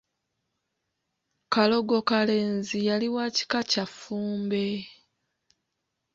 [1.53, 4.65] Kalogokalenzi yali wa kika kya Ffumbe.